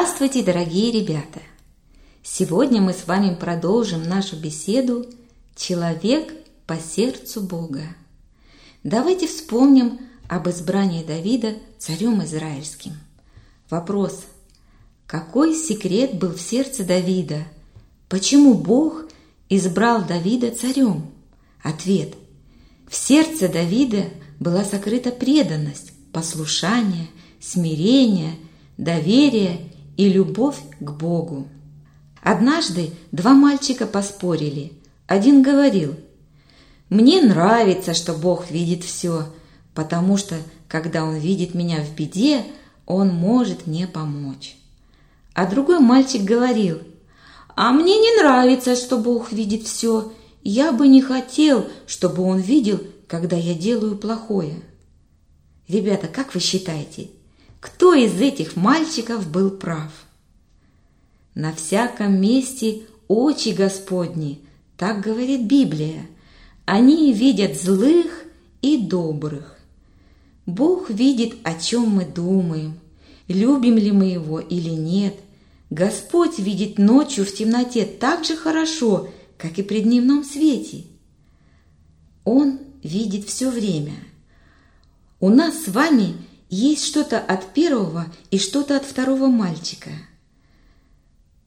[0.00, 1.40] Здравствуйте, дорогие ребята!
[2.22, 5.06] Сегодня мы с вами продолжим нашу беседу
[5.56, 6.32] «Человек
[6.68, 7.82] по сердцу Бога».
[8.84, 9.98] Давайте вспомним
[10.28, 12.92] об избрании Давида царем израильским.
[13.70, 14.22] Вопрос.
[15.08, 17.42] Какой секрет был в сердце Давида?
[18.08, 19.08] Почему Бог
[19.48, 21.10] избрал Давида царем?
[21.60, 22.14] Ответ.
[22.88, 24.04] В сердце Давида
[24.38, 27.08] была сокрыта преданность, послушание,
[27.40, 28.36] смирение,
[28.76, 29.67] доверие
[29.98, 31.48] и любовь к Богу.
[32.22, 34.72] Однажды два мальчика поспорили.
[35.06, 35.96] Один говорил,
[36.88, 39.26] «Мне нравится, что Бог видит все,
[39.74, 40.36] потому что,
[40.68, 42.44] когда Он видит меня в беде,
[42.86, 44.56] Он может мне помочь».
[45.34, 46.78] А другой мальчик говорил,
[47.56, 50.12] «А мне не нравится, что Бог видит все.
[50.44, 54.62] Я бы не хотел, чтобы Он видел, когда я делаю плохое».
[55.66, 57.10] Ребята, как вы считаете,
[57.60, 59.90] кто из этих мальчиков был прав?
[61.34, 64.40] На всяком месте очи Господни,
[64.76, 66.06] так говорит Библия.
[66.64, 68.24] Они видят злых
[68.62, 69.58] и добрых.
[70.46, 72.78] Бог видит, о чем мы думаем,
[73.26, 75.14] любим ли мы Его или нет.
[75.70, 80.84] Господь видит ночью в темноте так же хорошо, как и при дневном свете.
[82.24, 83.94] Он видит все время.
[85.20, 86.14] У нас с вами
[86.48, 89.90] есть что-то от первого и что-то от второго мальчика.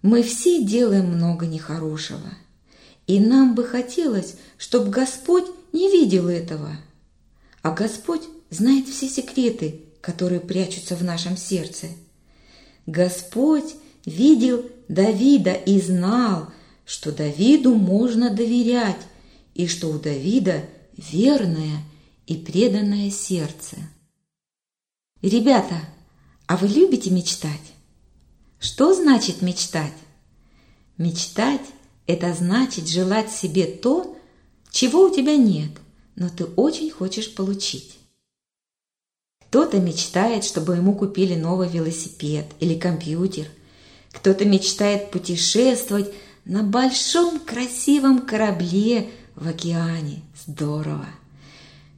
[0.01, 2.29] Мы все делаем много нехорошего,
[3.07, 6.75] и нам бы хотелось, чтобы Господь не видел этого.
[7.61, 11.87] А Господь знает все секреты, которые прячутся в нашем сердце.
[12.87, 13.75] Господь
[14.05, 16.47] видел Давида и знал,
[16.85, 19.01] что Давиду можно доверять,
[19.53, 20.63] и что у Давида
[20.97, 21.83] верное
[22.25, 23.77] и преданное сердце.
[25.21, 25.75] Ребята,
[26.47, 27.51] а вы любите мечтать?
[28.59, 29.93] Что значит мечтать?
[30.97, 31.61] Мечтать–
[32.07, 34.17] это значит желать себе то,
[34.71, 35.71] чего у тебя нет,
[36.15, 37.97] но ты очень хочешь получить.
[39.39, 43.47] Кто-то мечтает, чтобы ему купили новый велосипед или компьютер.
[44.11, 46.11] Кто-то мечтает путешествовать
[46.45, 50.23] на большом красивом корабле в океане.
[50.47, 51.07] Здорово!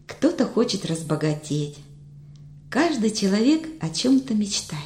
[0.08, 1.78] Кто-то хочет разбогатеть.
[2.74, 4.82] Каждый человек о чем-то мечтает.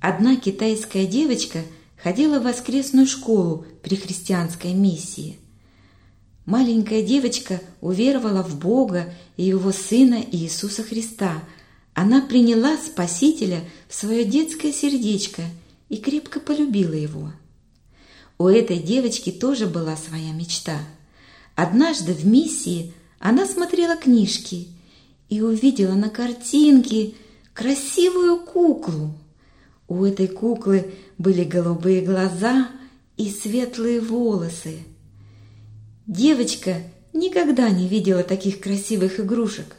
[0.00, 1.60] Одна китайская девочка
[2.02, 5.38] ходила в воскресную школу при христианской миссии.
[6.46, 11.42] Маленькая девочка уверовала в Бога и Его Сына Иисуса Христа.
[11.92, 15.42] Она приняла Спасителя в свое детское сердечко
[15.90, 17.34] и крепко полюбила Его.
[18.38, 20.78] У этой девочки тоже была своя мечта.
[21.54, 24.68] Однажды в миссии она смотрела книжки
[25.28, 27.14] и увидела на картинке
[27.54, 29.14] красивую куклу.
[29.88, 32.68] У этой куклы были голубые глаза
[33.16, 34.78] и светлые волосы.
[36.06, 36.82] Девочка
[37.12, 39.76] никогда не видела таких красивых игрушек.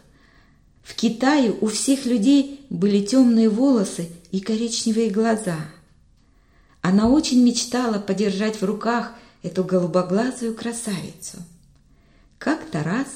[0.83, 5.57] В Китае у всех людей были темные волосы и коричневые глаза–
[6.81, 9.13] она очень мечтала подержать в руках
[9.43, 11.37] эту голубоглазую красавицу.
[12.37, 13.07] Как-то раз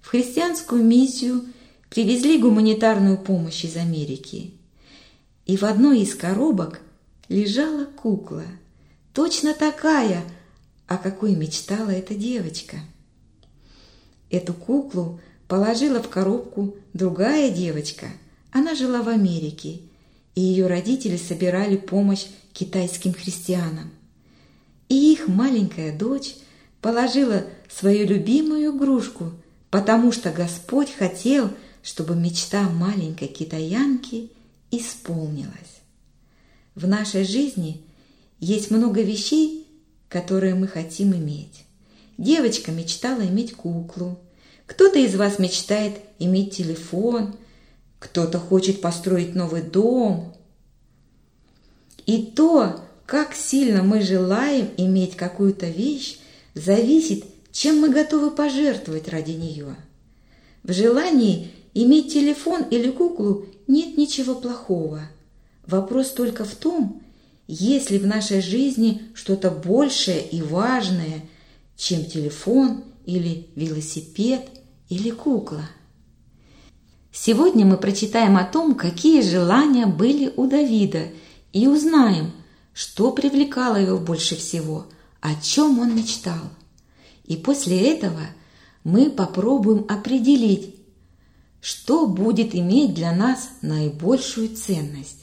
[0.00, 1.44] в христианскую миссию
[1.90, 4.52] привезли гуманитарную помощь из Америки,
[5.44, 6.80] и в одной из коробок
[7.28, 8.44] лежала кукла,
[9.12, 10.22] точно такая,
[10.86, 12.78] о какой мечтала эта девочка.
[14.30, 18.06] Эту куклу положила в коробку другая девочка.
[18.52, 19.80] Она жила в Америке,
[20.36, 23.90] и ее родители собирали помощь китайским христианам.
[24.88, 26.36] И их маленькая дочь
[26.80, 29.32] положила свою любимую игрушку,
[29.70, 31.50] потому что Господь хотел,
[31.82, 34.30] чтобы мечта маленькой китаянки
[34.70, 35.80] исполнилась.
[36.74, 37.82] В нашей жизни
[38.38, 39.66] есть много вещей,
[40.08, 41.64] которые мы хотим иметь.
[42.18, 44.18] Девочка мечтала иметь куклу,
[44.66, 47.34] кто-то из вас мечтает иметь телефон,
[47.98, 50.34] кто-то хочет построить новый дом,
[52.06, 56.18] и то, как сильно мы желаем иметь какую-то вещь,
[56.54, 59.76] зависит, чем мы готовы пожертвовать ради нее.
[60.62, 65.02] В желании иметь телефон или куклу нет ничего плохого.
[65.66, 67.02] Вопрос только в том,
[67.46, 71.22] есть ли в нашей жизни что-то большее и важное,
[71.76, 74.48] чем телефон или велосипед
[74.88, 75.68] или кукла.
[77.12, 81.08] Сегодня мы прочитаем о том, какие желания были у Давида–
[81.52, 82.32] и узнаем,
[82.72, 84.86] что привлекало его больше всего,
[85.20, 86.40] о чем он мечтал.
[87.24, 88.20] И после этого
[88.84, 90.74] мы попробуем определить,
[91.60, 95.18] что будет иметь для нас наибольшую ценность.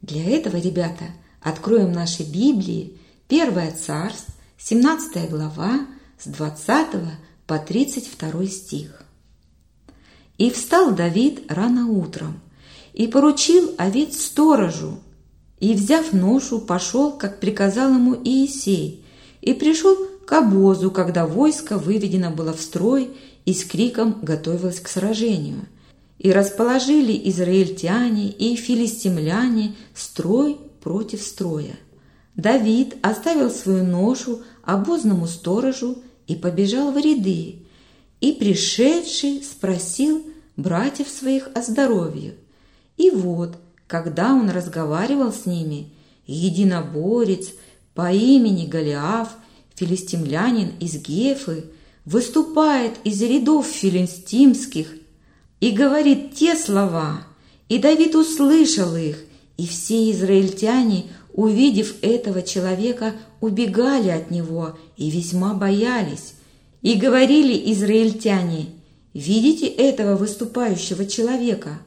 [0.00, 1.04] Для этого, ребята,
[1.42, 2.98] откроем наши Библии,
[3.28, 5.86] 1 Царств, 17 глава,
[6.18, 6.86] с 20
[7.46, 9.02] по 32 стих.
[10.38, 12.40] «И встал Давид рано утром,
[12.92, 15.00] и поручил овец сторожу,
[15.58, 19.04] и, взяв ношу, пошел, как приказал ему Иисей,
[19.42, 23.10] и пришел к обозу, когда войско выведено было в строй
[23.44, 25.66] и с криком готовилось к сражению.
[26.18, 31.76] И расположили израильтяне и филистимляне строй против строя.
[32.36, 37.62] Давид оставил свою ношу обозному сторожу и побежал в ряды,
[38.20, 40.24] и, пришедший, спросил
[40.56, 42.34] братьев своих о здоровье.
[42.96, 43.56] И вот–
[43.90, 45.92] когда он разговаривал с ними,
[46.24, 47.48] единоборец
[47.92, 49.30] по имени Голиаф,
[49.74, 51.64] филистимлянин из Гефы,
[52.10, 54.88] выступает из рядов филистимских
[55.60, 57.22] и говорит те слова,
[57.68, 59.22] и Давид услышал их,
[59.56, 66.34] и все израильтяне, увидев этого человека, убегали от него и весьма боялись.
[66.82, 68.70] И говорили израильтяне,
[69.12, 71.78] «Видите этого выступающего человека?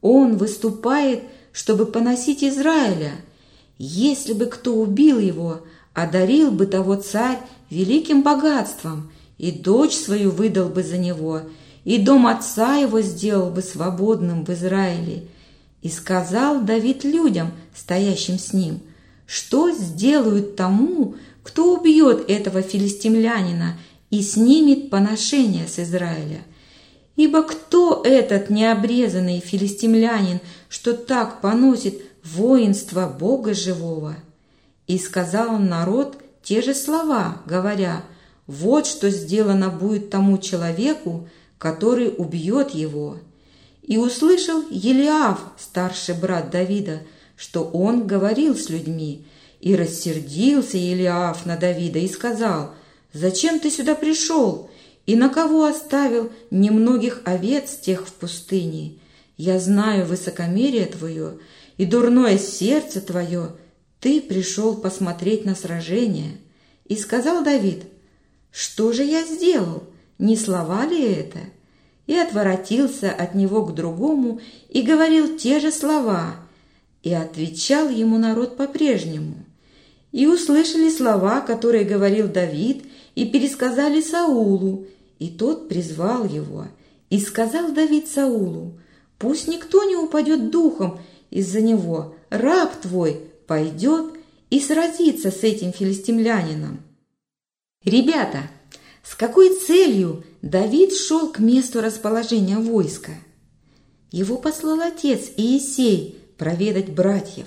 [0.00, 1.24] Он выступает
[1.56, 3.12] чтобы поносить Израиля.
[3.78, 5.62] Если бы кто убил его,
[5.94, 7.38] одарил бы того царь
[7.70, 11.42] великим богатством, и дочь свою выдал бы за него,
[11.84, 15.28] и дом отца его сделал бы свободным в Израиле.
[15.82, 18.80] И сказал Давид людям, стоящим с ним,
[19.26, 23.78] что сделают тому, кто убьет этого филистимлянина
[24.10, 26.40] и снимет поношение с Израиля.
[27.14, 34.16] Ибо кто этот необрезанный филистимлянин, что так поносит воинство Бога живого?
[34.86, 38.02] И сказал народ те же слова, говоря,
[38.46, 43.18] «Вот что сделано будет тому человеку, который убьет его».
[43.82, 47.02] И услышал Елиав, старший брат Давида,
[47.36, 49.24] что он говорил с людьми,
[49.60, 52.74] и рассердился Елиав на Давида и сказал,
[53.12, 54.70] «Зачем ты сюда пришел?
[55.06, 58.98] И на кого оставил немногих овец тех в пустыне?
[59.36, 61.38] Я знаю высокомерие твое
[61.78, 63.52] и дурное сердце твое,
[64.00, 66.38] ты пришел посмотреть на сражение».
[66.84, 67.82] И сказал Давид,
[68.58, 69.82] «Что же я сделал?
[70.18, 71.40] Не слова ли это?»
[72.06, 76.36] И отворотился от него к другому и говорил те же слова,
[77.02, 79.34] и отвечал ему народ по-прежнему.
[80.10, 84.86] И услышали слова, которые говорил Давид, и пересказали Саулу,
[85.18, 86.64] и тот призвал его.
[87.10, 88.78] И сказал Давид Саулу,
[89.18, 90.98] «Пусть никто не упадет духом
[91.28, 94.14] из-за него, раб твой пойдет
[94.48, 96.85] и сразиться с этим филистимлянином.
[97.86, 98.50] Ребята,
[99.04, 103.12] с какой целью Давид шел к месту расположения войска?
[104.10, 107.46] Его послал отец Иисей проведать братьев.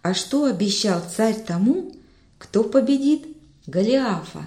[0.00, 1.92] А что обещал царь тому,
[2.38, 3.26] кто победит
[3.66, 4.46] Голиафа?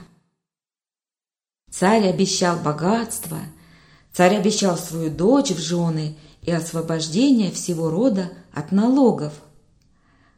[1.70, 3.38] Царь обещал богатство,
[4.12, 9.34] царь обещал свою дочь в жены и освобождение всего рода от налогов.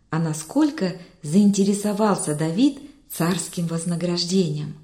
[0.09, 2.79] А насколько заинтересовался Давид
[3.11, 4.75] царским вознаграждением.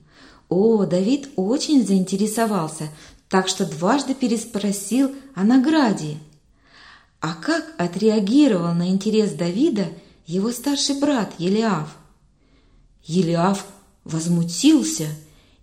[0.50, 2.90] О, Давид очень заинтересовался,
[3.30, 6.18] так что дважды переспросил о награде.
[7.20, 9.88] А как отреагировал на интерес Давида
[10.28, 11.96] его старший брат Елиав?
[13.06, 13.66] Елиав
[14.04, 15.08] возмутился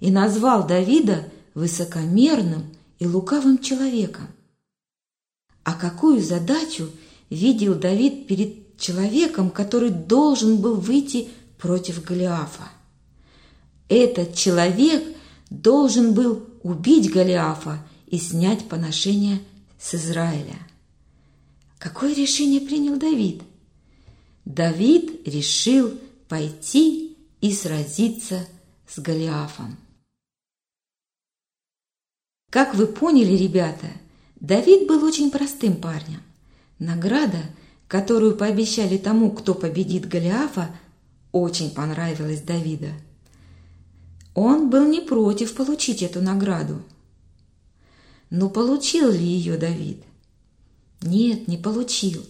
[0.01, 2.65] и назвал Давида высокомерным
[2.99, 4.29] и лукавым человеком.
[5.65, 6.91] А какую задачу
[7.29, 11.29] видел Давид перед человеком, который должен был выйти
[11.61, 12.69] против Голиафа.
[13.89, 15.17] Этот человек
[15.51, 19.41] должен был убить Голиафа и снять поношение
[19.79, 20.57] с Израиля.
[21.79, 23.43] Какое решение принял Давид?
[24.45, 25.99] Давид решил
[26.29, 28.47] пойти и сразиться
[28.89, 29.77] с Голиафом.
[32.51, 33.87] Как вы поняли, ребята,
[34.37, 36.23] Давид был очень простым парнем.
[36.79, 37.43] Награда–
[37.91, 40.71] которую пообещали тому, кто победит Голиафа,
[41.33, 42.93] очень понравилась Давида.
[44.35, 46.83] Он был не против получить эту награду.
[48.31, 50.03] Но получил ли ее Давид?
[51.03, 52.25] Нет, не получил.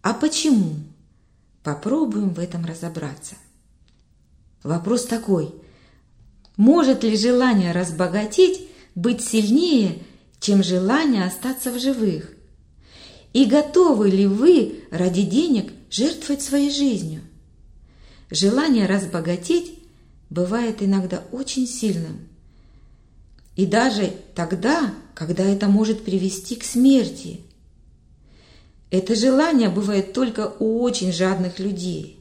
[0.00, 0.76] А почему?
[1.62, 3.36] Попробуем в этом разобраться.
[4.62, 5.54] Вопрос такой.
[6.56, 10.02] Может ли желание разбогатеть быть сильнее,
[10.40, 12.30] чем желание остаться в живых?
[13.32, 17.22] И готовы ли вы ради денег жертвовать своей жизнью?
[18.32, 19.78] Желание разбогатеть
[20.30, 22.28] бывает иногда очень сильным.
[23.56, 27.42] И даже тогда, когда это может привести к смерти.
[28.90, 32.20] Это желание бывает только у очень жадных людей.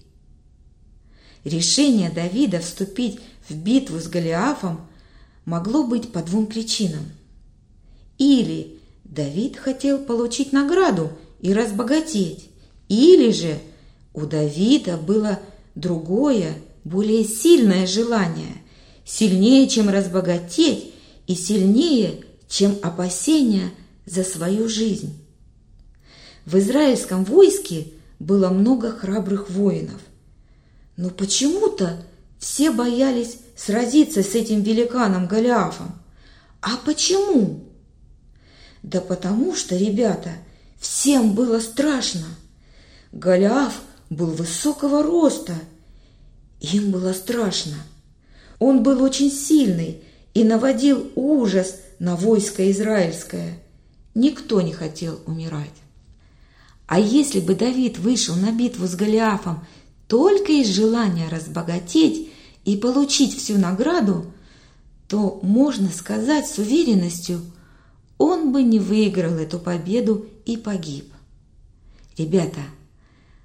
[1.46, 4.86] Решение Давида вступить в битву с Голиафом
[5.46, 7.06] могло быть по двум причинам.
[8.18, 12.50] Или Давид хотел получить награду и разбогатеть.
[12.90, 13.60] Или же
[14.14, 15.40] у Давида было
[15.76, 18.58] другое, более сильное желание,
[19.06, 20.94] сильнее, чем разбогатеть
[21.28, 23.72] и сильнее, чем опасения
[24.06, 25.18] за свою жизнь.
[26.46, 27.88] В израильском войске
[28.20, 30.02] было много храбрых воинов,
[30.98, 32.04] но почему-то
[32.40, 35.94] все боялись сразиться с этим великаном Голиафом.
[36.62, 37.64] А почему?
[38.84, 40.32] Да потому что, ребята,
[40.80, 42.26] всем было страшно.
[43.12, 45.56] Голиаф был высокого роста.
[46.60, 47.78] Им было страшно.
[48.60, 50.04] Он был очень сильный
[50.36, 53.58] и наводил ужас на войско израильское.
[54.14, 55.70] Никто не хотел умирать.
[56.86, 59.66] А если бы Давид вышел на битву с Голиафом
[60.08, 62.30] только из желания разбогатеть
[62.66, 64.28] и получить всю награду,
[65.08, 67.42] то можно сказать с уверенностью–
[68.22, 71.12] он бы не выиграл эту победу и погиб.
[72.20, 72.60] Ребята,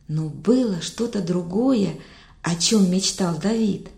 [0.09, 1.99] но было что-то другое,
[2.43, 3.89] о чем мечтал Давид.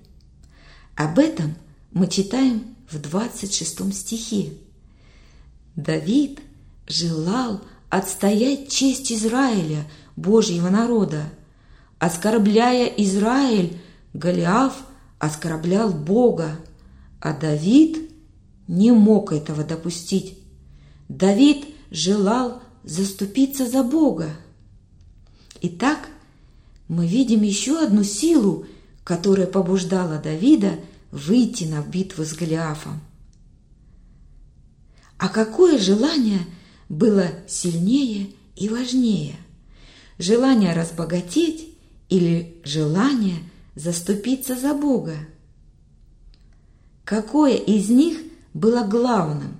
[0.96, 1.54] Об этом
[1.92, 4.52] мы читаем в 26 стихе.
[5.76, 6.40] Давид
[6.86, 7.60] желал
[7.90, 11.24] отстоять честь Израиля, Божьего народа.
[11.98, 13.80] Оскорбляя Израиль,
[14.14, 14.74] Голиаф
[15.18, 16.58] оскорблял Бога,
[17.20, 18.10] а Давид
[18.66, 20.38] не мог этого допустить.
[21.08, 24.30] Давид желал заступиться за Бога.
[25.60, 26.08] Итак,
[26.88, 28.66] мы видим еще одну силу,
[29.04, 30.78] которая побуждала Давида
[31.10, 33.00] выйти на битву с Голиафом.
[35.18, 36.40] А какое желание
[36.88, 39.36] было сильнее и важнее?
[40.18, 41.74] Желание разбогатеть
[42.08, 43.38] или желание
[43.74, 45.16] заступиться за Бога?
[47.04, 48.18] Какое из них
[48.54, 49.56] было главным?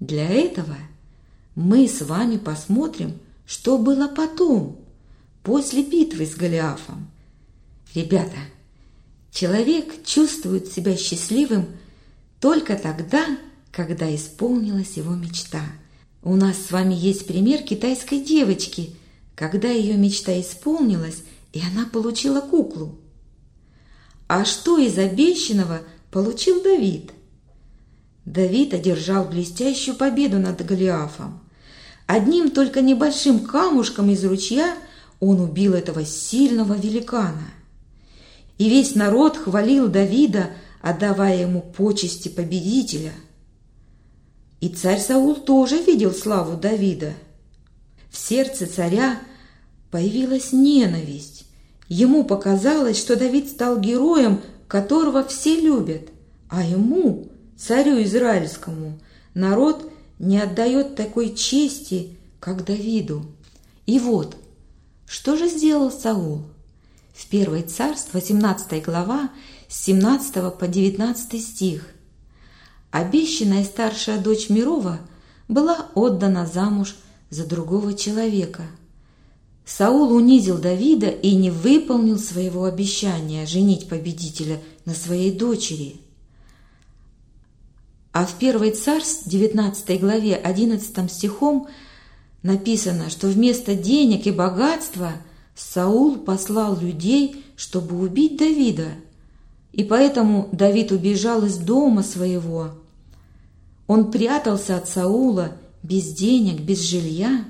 [0.00, 0.76] Для этого
[1.54, 4.81] мы с вами посмотрим, что было потом,
[5.42, 7.10] после битвы с Голиафом.
[7.94, 8.38] Ребята,
[9.30, 11.66] человек чувствует себя счастливым
[12.40, 13.24] только тогда,
[13.70, 15.62] когда исполнилась его мечта.
[16.22, 18.94] У нас с вами есть пример китайской девочки,
[19.34, 21.22] когда ее мечта исполнилась,
[21.52, 22.98] и она получила куклу.
[24.28, 27.12] А что из обещанного получил Давид?
[28.24, 31.40] Давид одержал блестящую победу над Голиафом.
[32.06, 34.76] Одним только небольшим камушком из ручья
[35.22, 37.48] он убил этого сильного великана.
[38.58, 40.50] И весь народ хвалил Давида,
[40.82, 43.12] отдавая ему почести победителя–
[44.62, 47.14] и царь Саул тоже видел славу Давида.
[48.10, 49.18] В сердце царя
[49.90, 51.46] появилась ненависть.
[51.88, 56.10] Ему показалось, что Давид стал героем, которого все любят,
[56.48, 57.26] а ему,
[57.56, 59.00] царю израильскому,
[59.34, 63.26] народ не отдает такой чести, как Давиду.
[63.86, 64.36] И вот,
[65.12, 66.42] что же сделал Саул?
[67.14, 69.30] В 1 царство, 18 глава,
[69.68, 71.88] с 17 по 19 стих–
[72.92, 75.00] Обещанная старшая дочь Мирова
[75.48, 76.94] была отдана замуж
[77.30, 78.64] за другого человека.
[79.64, 86.02] Саул унизил Давида и не выполнил своего обещания женить победителя на своей дочери.
[88.12, 91.68] А в 1 Царств, 19 главе, 11 стихом
[92.42, 95.12] написано, что вместо денег и богатства
[95.54, 98.88] Саул послал людей, чтобы убить Давида.
[99.72, 102.72] И поэтому Давид убежал из дома своего–
[103.92, 105.52] он прятался от Саула
[105.82, 107.44] без денег, без жилья.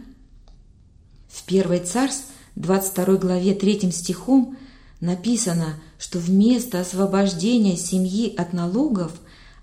[1.29, 2.27] В 1 Царств,
[2.57, 4.57] 22 главе 3 стихом
[5.01, 9.13] написано, что вместо освобождения семьи от налогов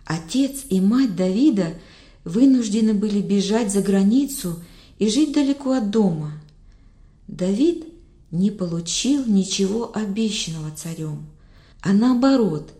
[0.06, 1.74] отец и мать Давида
[2.24, 4.64] вынуждены были бежать за границу
[5.00, 6.34] и жить далеко от дома.
[7.28, 7.86] Давид
[8.32, 11.26] не получил ничего обещанного царем,
[11.82, 12.74] а наоборот,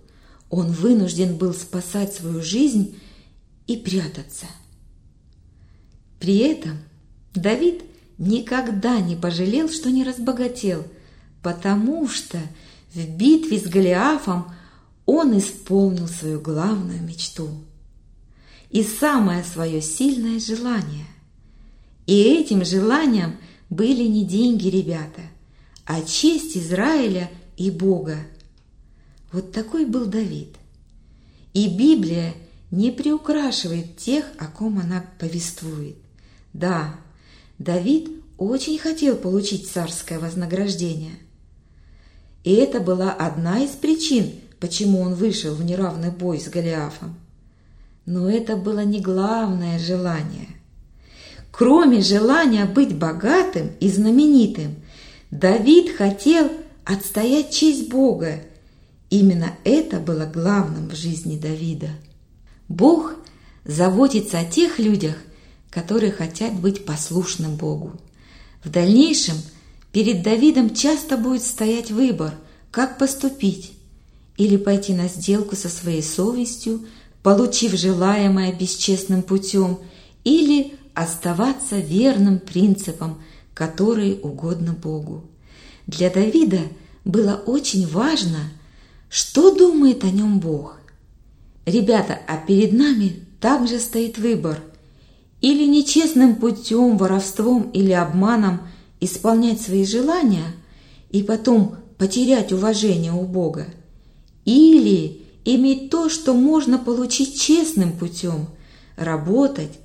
[0.50, 3.00] он вынужден был спасать свою жизнь
[3.68, 4.48] и прятаться.
[6.20, 6.78] При этом
[7.34, 7.84] Давид
[8.18, 10.86] никогда не пожалел, что не разбогател,
[11.42, 12.38] потому что
[12.94, 14.52] в битве с Голиафом
[15.06, 17.50] он исполнил свою главную мечту
[18.70, 21.06] и самое свое сильное желание.
[22.10, 23.38] И этим желанием
[23.70, 25.22] были не деньги, ребята,
[25.86, 28.18] а честь Израиля и Бога.
[29.32, 30.56] Вот такой был Давид.
[31.54, 32.34] И Библия–
[32.72, 35.98] не приукрашивает тех, о ком она повествует.
[36.54, 36.96] Да,
[37.58, 41.18] Давид очень хотел получить царское вознаграждение.
[42.44, 47.20] И это была одна из причин, почему он вышел в неравный бой с Голиафом.
[48.06, 50.59] Но это было не главное желание.
[51.60, 54.76] Кроме желания быть богатым и знаменитым,
[55.30, 56.50] Давид хотел
[56.86, 58.40] отстоять честь Бога.
[59.10, 61.90] Именно это было главным в жизни Давида.
[62.70, 63.16] Бог
[63.66, 65.18] заботится о тех людях,
[65.70, 67.92] которые хотят быть послушным Богу.
[68.64, 69.36] В дальнейшем
[69.92, 72.36] перед Давидом часто будет стоять выбор,
[72.72, 73.74] как поступить,
[74.38, 76.86] или пойти на сделку со своей совестью,
[77.22, 79.80] получив желаемое бесчестным путем,
[80.24, 83.22] или оставаться верным принципам,
[83.54, 85.24] которые угодны Богу.
[85.88, 86.60] Для Давида
[87.06, 88.40] было очень важно,
[89.10, 90.78] что думает о нем Бог.
[91.66, 94.60] Ребята, а перед нами также стоит выбор.
[95.40, 98.68] Или нечестным путем, воровством или обманом
[99.00, 100.48] исполнять свои желания
[101.12, 103.68] и потом потерять уважение у Бога.
[104.44, 108.48] Или иметь то, что можно получить честным путем,
[108.98, 109.80] работать,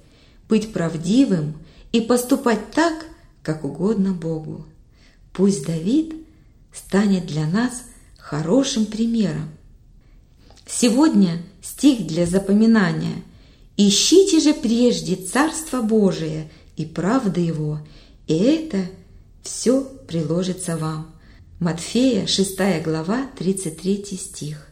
[0.48, 1.54] быть правдивым
[1.92, 3.06] и поступать так,
[3.42, 4.66] как угодно Богу.
[5.32, 6.14] Пусть Давид
[6.72, 7.84] станет для нас
[8.18, 9.50] хорошим примером.
[10.66, 13.22] Сегодня стих для запоминания
[13.76, 17.80] Ищите же прежде Царство Божие и правды Его,
[18.28, 18.86] и это
[19.42, 21.12] все приложится вам.
[21.58, 24.68] Матфея, 6 глава, 33 стих.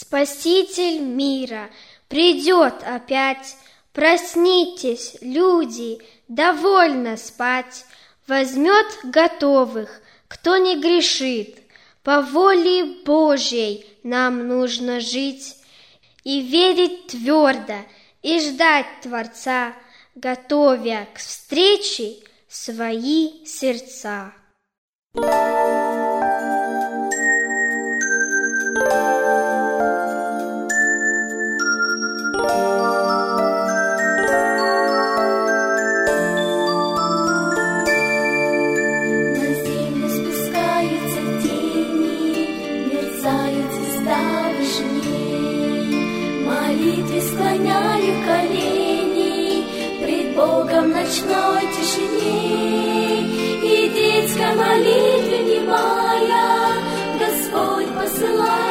[0.00, 1.68] Спаситель мира
[2.08, 3.54] придет опять.
[3.92, 7.84] Проснитесь, люди, довольно спать.
[8.26, 11.58] Возьмет готовых, кто не грешит.
[12.02, 15.56] По воле Божьей нам нужно жить
[16.24, 17.84] и верить твердо,
[18.22, 19.74] и ждать Творца,
[20.14, 22.16] готовя к встрече
[22.48, 24.32] свои сердца.
[50.78, 53.22] Ночной тишине
[53.62, 56.74] и детской молитве внимая,
[57.18, 58.69] Господь посылает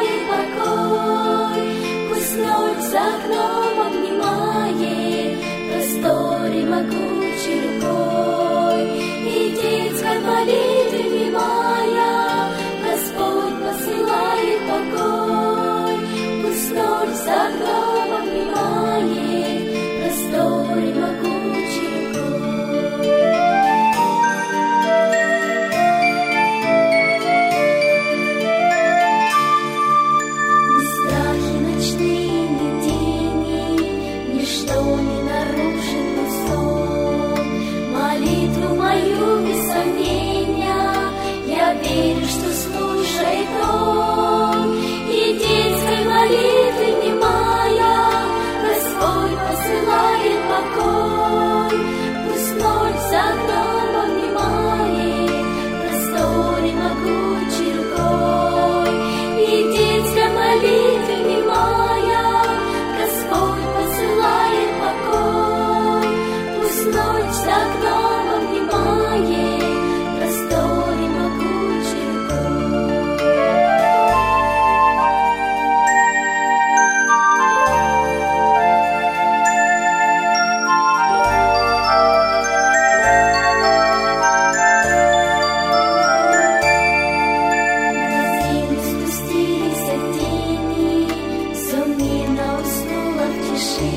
[93.60, 93.92] греши.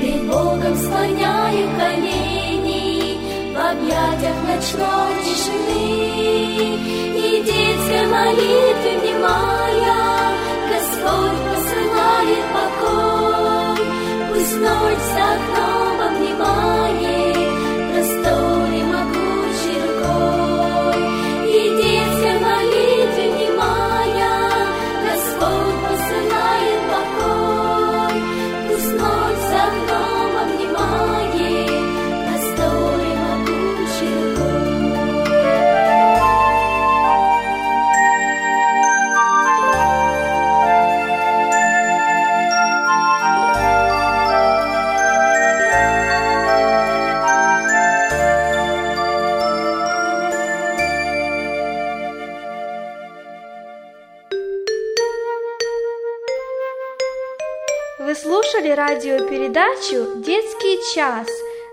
[0.00, 3.18] Пред Богом склоняю колени
[3.52, 6.76] в объятиях ночной тишины.
[7.16, 9.96] И детской молитвы внимая,
[10.68, 13.86] Господь посылает покой.
[14.30, 17.23] Пусть ночь за окном обнимает,
[58.54, 61.26] слушали радиопередачу «Детский час».